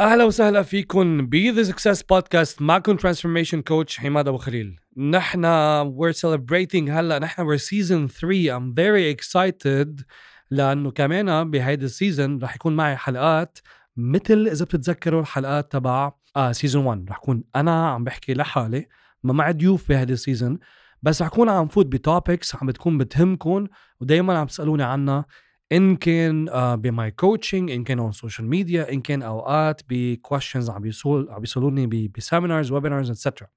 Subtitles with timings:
[0.00, 4.80] أهلا وسهلا فيكم ب the success podcast معكم transformation coach حماد أبو خليل.
[4.96, 5.44] نحن
[5.84, 10.04] we're celebrating هلا نحن we're season 3 I'm very excited
[10.50, 13.58] لأنه كمان بهيدي ال season رح يكون معي حلقات
[13.96, 16.12] مثل إذا بتتذكروا الحلقات تبع
[16.50, 18.86] season 1 رح كون أنا عم بحكي لحالي
[19.22, 20.58] ما معي ضيوف بهيدي ال season
[21.02, 23.66] بس رح كون عم فوت ب topics عم بتكون بتهمكم
[24.00, 25.24] ودائما عم تسألوني عنها.
[25.72, 29.96] إن كان uh, ب my coaching إن كان on social media إن كان أوقات ب
[29.96, 33.48] questions عم بيسول عم بيسالوني ب seminars webinars etcetera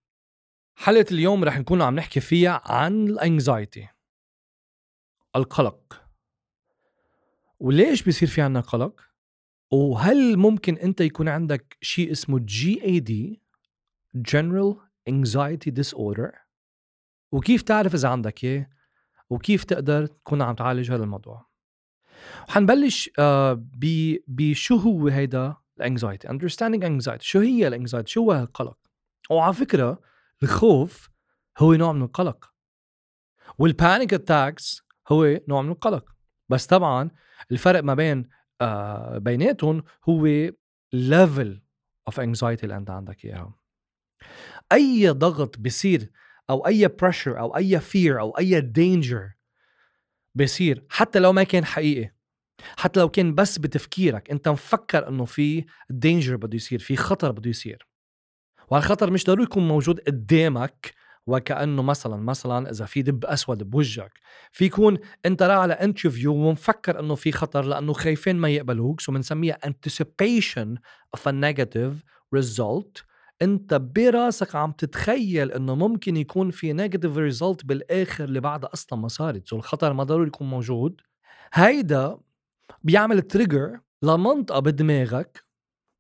[0.76, 3.88] حلقة اليوم رح نكون عم نحكي فيها عن ال anxiety
[5.36, 6.06] القلق.
[7.60, 9.02] وليش بيصير في عنا قلق؟
[9.72, 13.42] وهل ممكن أنت يكون عندك شيء اسمه GAD
[14.18, 14.76] General
[15.10, 16.38] Anxiety Disorder
[17.32, 18.70] وكيف تعرف إذا عندك إياه؟
[19.30, 21.49] وكيف تقدر تكون عم تعالج هذا الموضوع؟
[22.50, 23.64] حنبلش آه،
[24.28, 27.22] بشو هو هيدا ال anxiety understanding anxiety.
[27.22, 28.78] شو هي ال anxiety شو هو القلق
[29.30, 30.02] وعلى فكرة
[30.44, 31.10] الخوف
[31.58, 32.54] هو نوع من القلق.
[33.58, 36.06] وال panic attacks هو نوع من القلق.
[36.50, 37.12] بس طبعا
[37.52, 38.30] الفرق ما بين
[38.62, 40.52] آه بيناتهم هو
[40.94, 41.62] level
[42.08, 43.60] of anxiety اللي أنت عندك إياها.
[44.72, 46.12] أي ضغط بصير
[46.50, 49.30] أو أي pressure أو أي fear أو أي danger
[50.42, 52.12] بصير حتى لو ما كان حقيقي
[52.78, 57.50] حتى لو كان بس بتفكيرك انت مفكر انه في danger بده يصير في خطر بده
[57.50, 57.88] يصير.
[58.70, 60.94] وهالخطر مش ضروري يكون موجود قدامك
[61.28, 64.12] وكأنه مثلا مثلا إذا في دب أسود بوجهك
[64.52, 69.12] في يكون أنت رايح على interview ومفكر إنه في خطر لأنه خايفين ما يقبلوك so
[69.12, 70.68] بنسميها anticipation
[71.18, 71.94] of a negative
[72.36, 73.09] result.
[73.42, 79.08] انت براسك عم تتخيل انه ممكن يكون في negative result بالآخر اللي بعدها أصلا ما
[79.08, 81.02] صارت so الخطر ما ضروري يكون موجود.
[81.54, 82.18] هيدا
[82.84, 85.46] بيعمل trigger لمنطقة بدماغك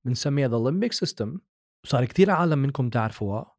[0.05, 1.39] بنسميها the limbic system
[1.83, 3.55] صار كتير عالم منكم تعرفوها.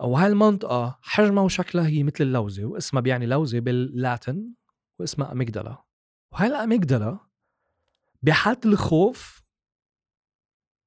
[0.00, 4.52] وهالمنطقة حجمها وشكلها هي مثل اللوزة واسمها بيعني لوزة بال Latin
[4.98, 5.84] واسمها amygdala
[6.32, 7.18] وهال amygdala
[8.22, 9.42] بحالة الخوف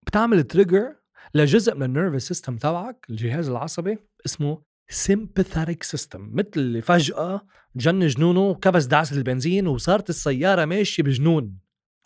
[0.08, 1.01] بتعمل trigger
[1.34, 4.62] لجزء من ال nervous system تبعك الجهاز العصبي اسمه
[4.92, 7.42] sympathetic system مثل اللي فجأة
[7.76, 11.58] جن جنونه وكبس دعسة البنزين وصارت السيارة ماشية بجنون.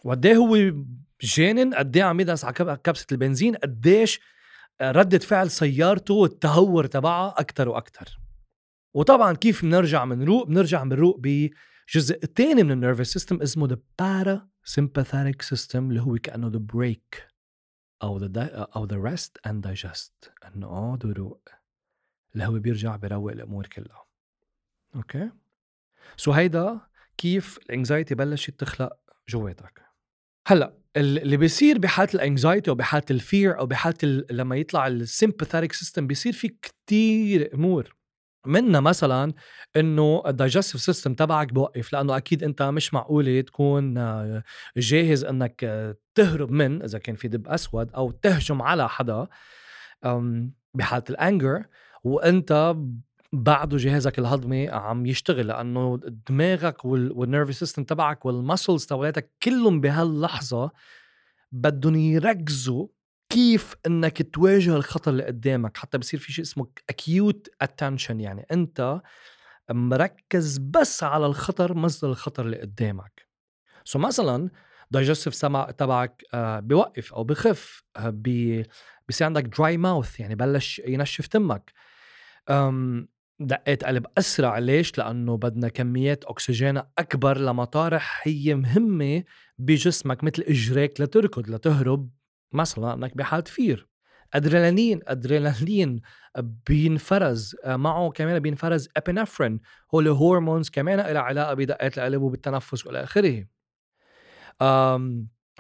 [0.04, 0.74] وقد هو
[1.22, 4.20] جانن قد عم يدعس على كبسة البنزين؟ قديش
[4.82, 8.20] ردة فعل سيارته والتهور تبعها أكتر وأكتر.
[8.96, 15.56] وطبعا كيف بنرجع بنروق بنرجع بنروق بجزء تاني من ال nervous system اسمه the parasympathetic
[15.56, 17.35] system اللي هو كأنه the brake
[18.04, 18.32] أو the,
[18.76, 20.30] أو the rest and digest.
[20.46, 21.50] إنه اقعد وروق
[22.34, 24.06] اللي هو بيرجع بيروق الأمور كلها.
[24.96, 25.30] okay؟
[26.18, 26.80] so هيدا
[27.18, 28.98] كيف ال anxiety بلشت تخلق
[29.30, 29.82] جواتك.
[30.48, 34.95] هلأ اللي بيصير بحالة ال anxiety أو بحالة ال fear أو بحالة لما يطلع ال
[34.95, 37.96] sympathetic system بيصير في كتير أمور.
[38.46, 39.34] منها مثلا
[39.76, 44.44] إنه ال digestive system تبعك بوقف لأنه أكيد أنت مش معقولة تكون آه،
[44.78, 49.28] جاهز إنك آه، تهرب من إذا كان في دب أسود أو تهجم على حدا
[50.74, 51.66] بحالة ال anger
[52.04, 52.76] وأنت
[53.34, 56.00] بعده جهازك الهضمي عم يشتغل لأنه
[56.30, 60.72] دماغك وال nervous system تبعك وال muscles تبعتك كلهم بهاللحظة
[61.52, 62.88] بدهم يركزوا
[63.30, 65.78] كيف إنك تواجه الخطر اللي قدامك.
[65.78, 69.02] حتى بصير في شيء اسمه acute attention يعني أنت
[69.72, 73.28] مركز بس على الخطر مصدر الخطر اللي قدامك.
[73.84, 74.50] so so مثلا
[74.92, 75.46] digestive
[75.78, 78.10] تبعك آه، بوقف أو بخف آه،
[79.10, 81.74] بصير عندك dry mouth يعني بلش ينشف تمك.
[83.40, 84.58] دقات قلب أسرع.
[84.58, 89.24] ليش؟ لأنه بدنا كميات أكسجين أكبر لمطارح هي مهمة
[89.58, 92.10] بجسمك مثل إجريك لتركض لتهرب
[92.54, 93.88] مثلا انك بحالة fear.
[94.34, 96.02] adrenaline adrenaline
[96.40, 99.60] بينفرز معه كمان بينفرز epinephrine
[99.94, 103.46] هول hormones كمان لها علاقة بدقات القلب وبالتنفس وإلى آخره.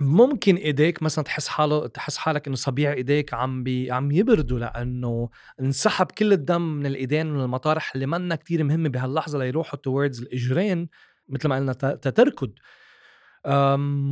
[0.02, 5.30] ممكن إيديك مثلا تحس حاله تحس حالك إنه صبيع إيديك عم بي عم يبردوا لأنه
[5.60, 10.90] انسحب كل الدم من الإيدين من المطارح اللي منا كتير مهمة بهاللحظة ليروحوا towards الإجرين
[11.30, 12.52] مثل ما قلنا تتركض.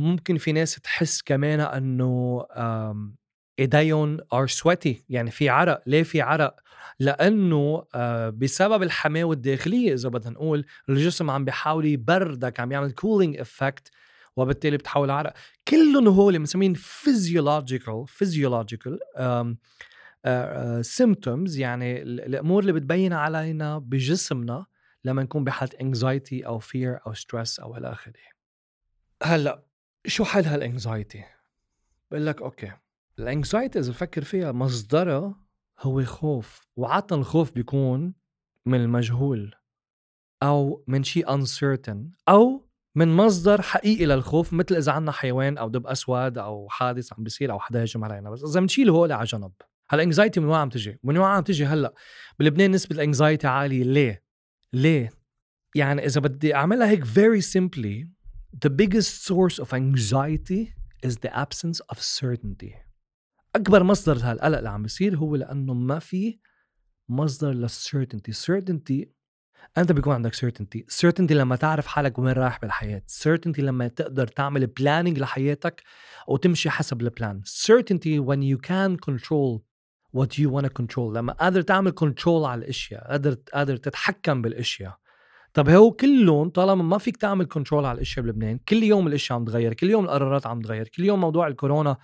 [0.04, 2.44] ممكن في ناس تحس كمان إنه
[3.58, 5.82] إيديهم are sweaty يعني في عرق.
[5.86, 6.56] ليه في عرق؟
[7.00, 13.36] لأنه آه، بسبب الحماوة الداخلية إذا بدنا نقول الجسم عم بيحاول يبردك عم يعمل cooling
[13.36, 13.90] effect
[14.36, 15.34] وبالتالي بتحول عرق
[15.68, 18.98] كلهم هول مسمين physiological physiological
[20.80, 24.66] symptoms يعني الأمور اللي بتبين علينا بجسمنا
[25.04, 28.12] لما نكون بحالة anxiety أو fear أو stress أو إلى آخره.
[29.22, 29.64] هلأ
[30.06, 31.24] شو حل هال anxiety
[32.10, 32.72] بقول لك okay
[33.18, 35.34] ال anxiety إذا بفكر فيها مصدرها
[35.80, 38.14] هو خوف وعادة الخوف بيكون
[38.66, 39.54] من المجهول
[40.42, 41.98] أو من شيء uncertain
[42.28, 47.24] أو من مصدر حقيقي للخوف مثل إذا عندنا حيوان أو دب أسود أو حادث عم
[47.24, 49.52] بيصير أو حدا هجم علينا بس إذا بنشيل هول على جنب
[49.88, 51.94] هلا ال anxiety من وين عم تجي؟ من وين عم تجي هلأ؟
[52.38, 54.22] بلبنان نسبة ال anxiety عالية ليه؟
[54.72, 55.10] ليه؟
[55.74, 58.06] يعني إذا بدي أعملها هيك very simply
[58.66, 60.74] the biggest source of anxiety
[61.06, 62.74] is the absence of certainty
[63.56, 66.38] أكبر مصدر هالقلق اللي عم بيصير هو لأنه ما في
[67.08, 69.08] مصدر للسيرتينتي certainty
[69.78, 70.80] أنت بيكون عندك certainty.
[71.06, 73.02] certainty لما تعرف حالك وين رايح بالحياة.
[73.22, 75.82] certainty لما تقدر تعمل planning لحياتك
[76.28, 79.60] وتمشي حسب البلان certainty when you can control
[80.16, 80.98] what you want to control.
[80.98, 84.98] لما قادر تعمل control على الأشياء قادر قادر تتحكم بالأشياء.
[85.54, 89.44] طب هو كلهم طالما ما فيك تعمل control على الأشياء بلبنان كل يوم الأشياء عم
[89.44, 91.96] تغير كل يوم القرارات عم تغير كل يوم موضوع الكورونا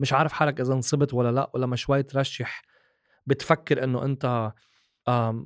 [0.00, 2.62] مش عارف حالك إذا انصبت ولا لأ ولا ما شوي ترشح
[3.26, 4.52] بتفكر إنه أنت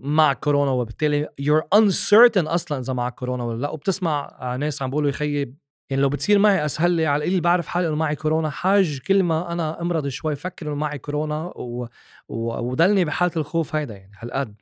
[0.01, 3.71] مع كورونا وبالتالي you're uncertain أصلا إذا معك كورونا ولا لا.
[3.71, 5.57] وبتسمع آه، ناس عم بيقولوا يخيب
[5.91, 8.51] يعني لو بتصير معي أسهل لي على القليل بعرف حالي إنه معي كورونا.
[8.51, 11.89] حاج كل ما أنا أمرض شوي فكر إنه معي كورونا و...
[12.29, 12.71] و...
[12.71, 14.55] وضلني بحالة الخوف هيدا يعني هالقد.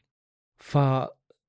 [0.58, 0.78] ف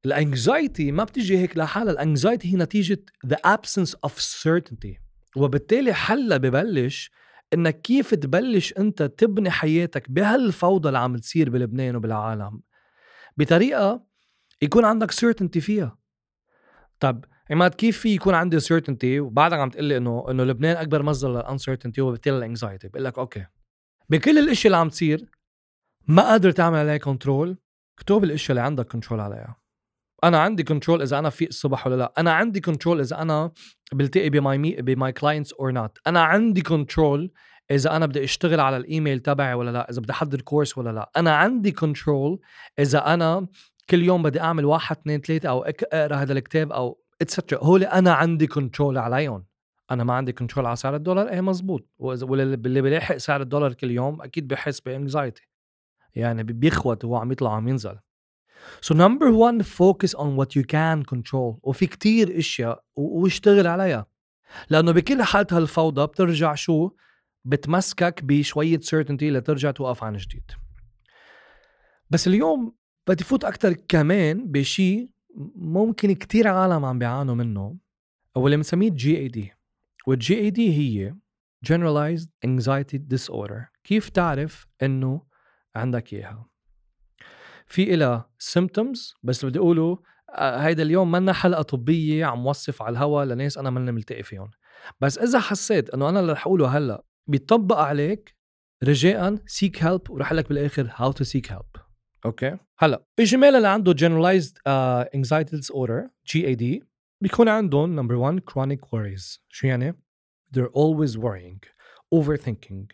[0.06, 1.94] ال anxiety ما بتيجي هيك لحالها.
[1.94, 4.12] ال anxiety هي نتيجة the absence of
[4.44, 5.00] certainty.
[5.36, 7.12] وبالتالي حلها ببلش
[7.54, 12.62] إنك كيف تبلش أنت تبني حياتك بهالفوضى اللي عم تصير بلبنان وبالعالم.
[13.38, 14.06] بطريقة
[14.62, 15.98] يكون عندك certainty فيها.
[17.00, 21.04] طب عماد كيف في يكون عندي certainty وبعدك عم تقول لي إنه إنه لبنان أكبر
[21.04, 23.45] مصدر لل uncertainty وبالتالي ال anxiety بقول لك okay.
[24.10, 25.25] بكل الاشياء اللي عم تصير
[26.07, 27.57] ما قادر تعمل عليها control
[27.98, 29.56] اكتب الاشياء اللي عندك control عليها.
[30.24, 32.13] أنا عندي control إذا أنا فيق الصبح ولا لا.
[32.18, 33.51] أنا عندي control إذا أنا
[33.94, 37.31] بلتقي ب my me ب my clients or not أنا عندي control
[37.71, 41.12] إذا أنا بدي أشتغل على الإيميل تبعي ولا لا إذا بدي أحضر course ولا لا.
[41.18, 42.39] أنا عندي control
[42.79, 43.47] إذا أنا
[43.89, 47.83] كل يوم بدي أعمل واحد اثنين ثلاثة أو أقرأ هذا الكتاب أو et cetera هول
[47.83, 49.45] أنا عندي control عليهم.
[49.91, 51.88] أنا ما عندي control على سعر الدولار إيه مزبوط.
[52.00, 55.50] واللي بيلاحق سعر الدولار كل يوم أكيد بحس ب anxiety
[56.15, 57.97] يعني بيخوت وهو عم يطلع عم ينزل.
[58.81, 61.59] So number one focus on what you can control.
[61.63, 64.06] وفي كتير إشياء واشتغل عليها.
[64.69, 66.89] لأنه بكل حالة هالفوضى بترجع شو؟
[67.45, 70.51] بتمسكك بشوية certainty لترجع توقف عن جديد.
[72.09, 72.75] بس اليوم
[73.07, 75.13] بدي فوت أكتر كمان بشي
[75.55, 77.77] ممكن كتير عالم عم بيعانوا منه
[78.35, 79.53] واللي بنسميه GAD
[80.07, 81.15] وال GAD هي
[81.65, 83.61] generalized anxiety disorder.
[83.83, 85.21] كيف تعرف إنه
[85.75, 86.49] عندك إياها؟
[87.67, 89.99] في إلها symptoms بس بدي أقوله
[90.29, 94.51] آه، هيدا اليوم منا حلقة طبية عم وصف على الهوا لناس أنا ماني ملتقي فيهم.
[95.01, 98.35] بس إذا حسيت إنه أنا اللي رح أقوله هلأ بيطبق عليك
[98.83, 101.65] رجاء seek help ورح قلك بالاخر how to seek help
[102.25, 106.83] أوكي هلا اجمالا اللي عنده generalized uh, anxiety disorder GAD
[107.21, 109.94] بيكون عندهم number one chronic worries شو يعني
[110.56, 111.59] they're always worrying
[112.15, 112.88] overthinking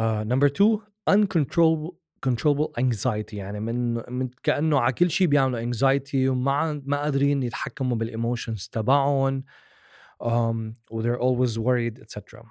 [0.00, 1.94] uh, number two uncontrollable
[2.26, 7.96] controllable anxiety يعني من من كانه على كل شيء بيعملوا anxiety وما ما قادرين يتحكموا
[7.96, 9.44] بالايموشنز تبعهم
[10.22, 12.42] um, they're always worried etc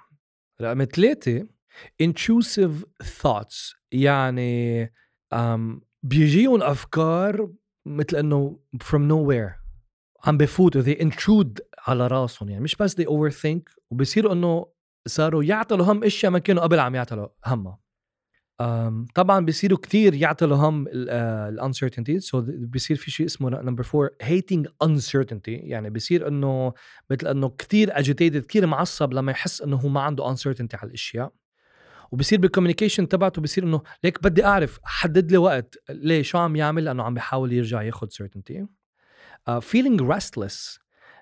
[0.60, 1.46] رقم ثلاثة
[2.02, 4.86] intrusive thoughts يعني
[5.34, 7.50] um, بيجيهم أفكار
[7.86, 9.66] مثل إنه from nowhere
[10.24, 14.66] عم بفوتوا they intrude على راسهم يعني مش بس they overthink وبصيروا إنه
[15.08, 17.85] صاروا يعتلوا هم أشياء ما كانوا قبل عم يعتلوا همها.
[19.14, 24.10] طبعا بيصيروا كثير يعتلوا هم ال uncertainty so so بيصير في شيء اسمه number 4
[24.22, 25.48] hating uncertainty.
[25.48, 26.72] يعني بيصير إنه
[27.10, 31.32] مثل إنه كثير agitated كثير معصب لما يحس إنه هو ما عنده uncertainty على الأشياء.
[32.12, 36.56] وبصير بال communication تبعته بصير إنه ليك بدي أعرف حدد لي وقت ليه شو عم
[36.56, 40.78] يعمل لأنه عم بيحاول يرجع ياخذ uh, feeling restless.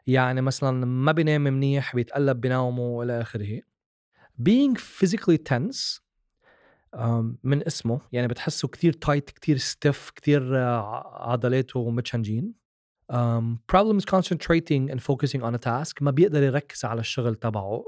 [0.06, 3.60] يعني مثلا ما بينام منيح بيتقلب بنومه وإلى آخره.
[4.42, 6.03] Being physically tense
[7.44, 12.64] من اسمه يعني بتحسه كتير tight كتير stiff كتير عضلاته متشنجين.
[13.12, 16.02] um, problems concentrating and focusing on a task.
[16.02, 17.84] ما بيقدر يركز على الشغل تبعه.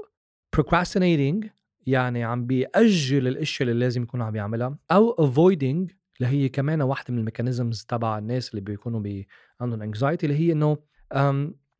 [0.57, 1.47] procrastinating
[1.85, 4.77] يعني عم بيأجل الاشياء اللي لازم يكون عم يعملها.
[4.91, 9.27] أو avoiding اللي هي كمان واحدة من ال mechanisms تبع الناس اللي بيكونوا بي
[9.61, 10.77] عندهم anxiety اللي هي إنه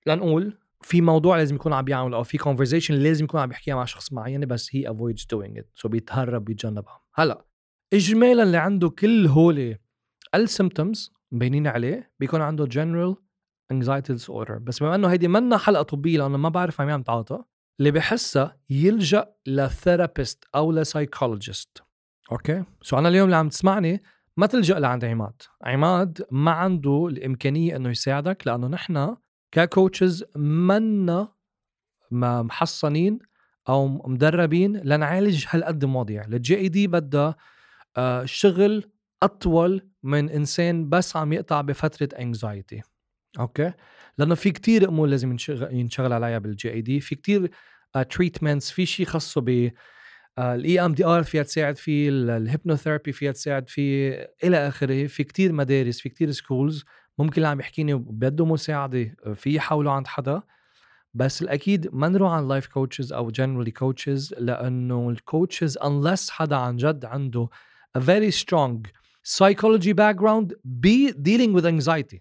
[0.07, 3.85] لنقول في موضوع لازم يكون عم بيعمل أو في conversation لازم يكون عم يحكيها مع
[3.85, 5.65] شخص معين بس هي avoids doing it.
[5.75, 7.01] so بيتهرب بيتجنبها.
[7.13, 7.45] هلا
[7.93, 9.77] اجمالا اللي عنده كل هولي
[10.35, 13.15] ال symptoms مبينين عليه بيكون عنده general
[13.73, 14.57] anxiety disorder.
[14.61, 17.43] بس بما إنه هيدي منا حلقة طبية لأنه ما بعرف عم تعاطى
[17.79, 21.83] اللي بحسها يلجأ ل therapist أو ل psychologist
[22.31, 24.03] okay؟ so أنا اليوم اللي عم تسمعني
[24.37, 25.41] ما تلجأ لعند عماد.
[25.63, 29.15] عماد ما عنده الإمكانية إنه يساعدك لأنه نحن
[29.51, 31.33] ك coaches منا
[32.11, 33.19] محصنين
[33.69, 37.35] أو مدربين لنعالج هالقد مواضيع ال GAD بدها
[37.97, 38.91] آه، شغل
[39.23, 42.81] أطول من إنسان بس عم يقطع بفترة anxiety
[43.39, 43.73] okay؟
[44.17, 45.31] لأنه في كتير أمور لازم
[45.71, 47.51] ينشغل, عليها بال GAD في كتير
[48.09, 49.71] treatments في شيء خاصه ب
[50.39, 55.07] ال EMDR فيها تساعد فيه ال hypnotherapy فيها تساعد فيه إلى آخره.
[55.07, 56.85] في كتير مدارس في كتير schools
[57.17, 60.41] ممكن اللي عم يحكيني بده مساعدة في يحاولوا عند حدا.
[61.13, 66.55] بس الأكيد ما نروح عن life coaches أو generally coaches لأنه ال coaches unless حدا
[66.55, 67.49] عن جد عنده
[67.97, 68.87] a very strong
[69.27, 70.53] psychology background
[70.85, 72.19] be dealing with anxiety.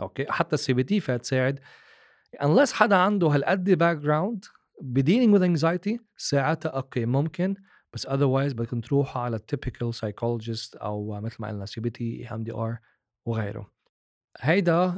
[0.00, 1.60] okay؟ حتى ال CBT فيها تساعد
[2.42, 4.44] unless حدا عنده هالقد background
[4.98, 5.42] dealing with
[6.16, 7.54] ساعتها okay ممكن.
[7.92, 12.42] بس otherwise بدكم تروحوا على typical psychologist أو مثل ما قلنا سي بي تي ام
[12.42, 12.78] دي ار
[13.26, 13.75] وغيره.
[14.40, 14.94] هيدا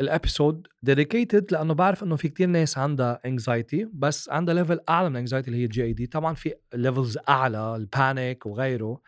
[0.00, 5.10] ال episode dedicated لأنه بعرف إنه في كتير ناس عندها anxiety بس عندها level أعلى
[5.10, 9.00] من anxiety اللي هي ال GAD طبعا في levels أعلى ال panic وغيره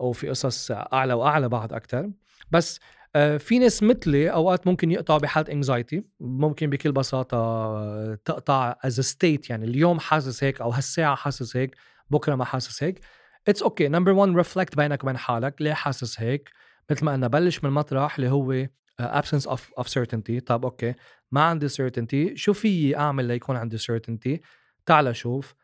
[0.00, 2.10] أو في قصص أعلى وأعلى بعد أكثر
[2.50, 2.80] بس
[3.16, 9.50] آه، في ناس مثلي أوقات ممكن يقطعوا بحالة anxiety ممكن بكل بساطة تقطع as state
[9.50, 11.76] يعني اليوم حاسس هيك أو هالساعة حاسس هيك
[12.10, 13.00] بكرة ما حاسس هيك.
[13.48, 15.62] It's okay number 1 reflect بينك وبين حالك.
[15.62, 16.50] ليه حاسس هيك؟
[16.90, 18.66] مثل ما قلنا بلش من المطرح اللي هو
[19.02, 20.40] absence of of certainty.
[20.46, 20.94] طب okay
[21.32, 22.34] ما عندي certainty.
[22.34, 24.38] شو في أعمل ليكون عندي certainty
[24.86, 25.54] تعال شوف.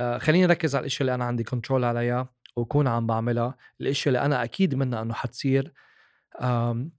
[0.00, 3.56] آه خليني اركز على الاشياء اللي أنا عندي control عليها وكون عم بعملها.
[3.80, 5.72] الاشياء اللي أنا أكيد منها إنه حتصير.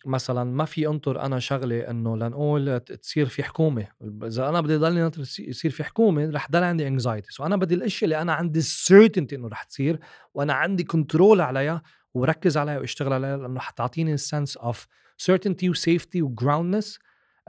[0.05, 3.87] مثلا ما في أنطر أنا شغلة إنه لنقول تصير في حكومة.
[4.23, 7.75] إذا أنا بدي ضلني ناطر يصير في حكومة رح ضل عندي anxiety so أنا بدي
[7.75, 9.99] الاشياء اللي أنا عندي certainty إنه رح تصير
[10.33, 11.81] وأنا عندي control عليها
[12.13, 14.87] وركز عليها واشتغل عليها لأنه حتعطيني ال sense of
[15.31, 16.99] certainty و safety و groundedness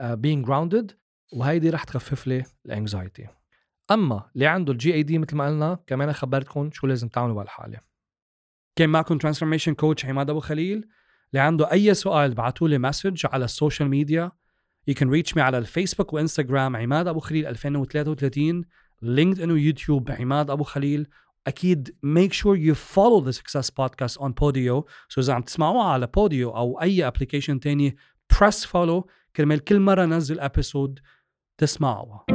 [0.01, 0.93] being grounded.
[1.33, 3.27] وهيدي رح تخفف لي ال anxiety
[3.91, 7.79] أما اللي عنده ال GAD مثل ما قلنا كمان خبرتكم شو لازم تعملوا بهالحالة.
[8.75, 10.87] كان معكم transformation coach عماد أبو خليل.
[11.31, 14.31] اللي عنده أي سؤال ابعتوا لي message على ال social media
[14.91, 18.63] You can reach me على ال Facebook و Instagram عماد أبو خليل 2033
[19.01, 21.07] LinkedIn و YouTube عماد أبو خليل.
[21.46, 26.06] اكيد make sure you follow the success podcast on Podio so اذا عم تسمعوها على
[26.06, 27.96] Podio او اي ابلكيشن تاني
[28.34, 29.02] press follow
[29.36, 31.00] كرمال كل مره نزل ابيسود
[31.58, 32.31] تسمعوها